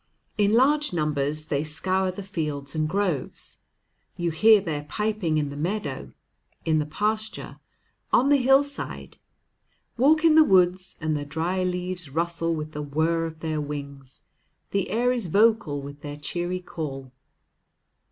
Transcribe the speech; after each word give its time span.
In 0.35 0.55
large 0.55 0.93
numbers 0.93 1.45
they 1.45 1.63
scour 1.63 2.09
the 2.09 2.23
fields 2.23 2.73
and 2.73 2.89
groves. 2.89 3.59
You 4.17 4.31
hear 4.31 4.59
their 4.59 4.83
piping 4.85 5.37
in 5.37 5.49
the 5.49 5.55
meadow, 5.55 6.11
in 6.65 6.79
the 6.79 6.87
pasture, 6.87 7.59
on 8.11 8.29
the 8.29 8.37
hillside. 8.37 9.17
Walk 9.99 10.25
in 10.25 10.33
the 10.33 10.43
woods, 10.43 10.95
and 10.99 11.15
the 11.15 11.23
dry 11.23 11.61
leaves 11.63 12.09
rustle 12.09 12.55
with 12.55 12.71
the 12.71 12.81
whir 12.81 13.25
of 13.27 13.41
their 13.41 13.61
wings, 13.61 14.23
the 14.71 14.89
air 14.89 15.11
is 15.11 15.27
vocal 15.27 15.83
with 15.83 16.01
their 16.01 16.17
cheery 16.17 16.61
call. 16.61 17.11